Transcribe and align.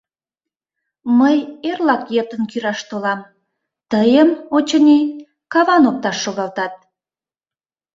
—Мый 1.19 1.37
эрлак 1.69 2.03
йытын 2.15 2.41
кӱраш 2.51 2.79
толам, 2.89 3.19
тыйым, 3.91 4.29
очыни, 4.55 4.99
каван 5.51 5.83
опташ 5.89 6.17
шогалтат. 6.23 6.73